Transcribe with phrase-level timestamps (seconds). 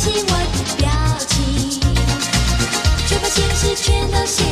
[0.00, 0.88] 起我的表
[1.28, 1.78] 情，
[3.06, 4.49] 就把现实全都写。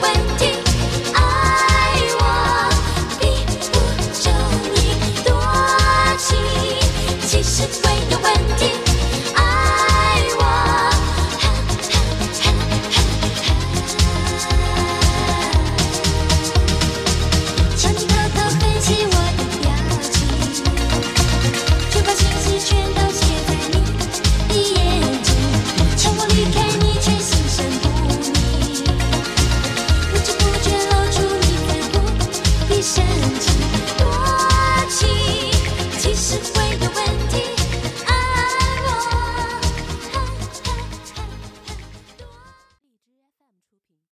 [0.00, 0.51] 问题